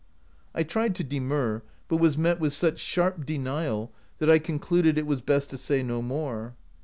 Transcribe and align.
I 0.55 0.63
tried 0.63 0.95
to 0.95 1.03
demur, 1.03 1.61
but 1.87 1.97
was 1.97 2.17
met 2.17 2.39
with 2.39 2.53
such 2.53 2.79
sharp 2.79 3.23
denial, 3.23 3.91
that 4.17 4.31
I 4.31 4.39
concluded 4.39 4.97
it 4.97 5.05
was 5.05 5.21
best 5.21 5.51
to 5.51 5.59
say 5.59 5.83
no 5.83 6.01
more. 6.01 6.55